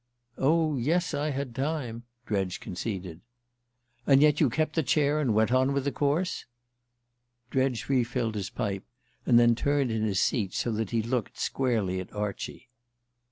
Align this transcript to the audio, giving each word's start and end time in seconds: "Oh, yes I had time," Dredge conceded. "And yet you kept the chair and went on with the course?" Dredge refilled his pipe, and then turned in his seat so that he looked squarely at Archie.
"Oh, 0.39 0.77
yes 0.77 1.13
I 1.13 1.29
had 1.29 1.53
time," 1.53 2.05
Dredge 2.25 2.59
conceded. 2.59 3.21
"And 4.07 4.19
yet 4.19 4.39
you 4.41 4.49
kept 4.49 4.73
the 4.73 4.81
chair 4.81 5.19
and 5.21 5.35
went 5.35 5.51
on 5.51 5.73
with 5.73 5.83
the 5.85 5.91
course?" 5.91 6.45
Dredge 7.51 7.87
refilled 7.87 8.33
his 8.33 8.49
pipe, 8.49 8.83
and 9.27 9.37
then 9.37 9.53
turned 9.53 9.91
in 9.91 10.01
his 10.03 10.19
seat 10.19 10.55
so 10.55 10.71
that 10.71 10.89
he 10.89 11.03
looked 11.03 11.37
squarely 11.37 11.99
at 11.99 12.11
Archie. 12.13 12.71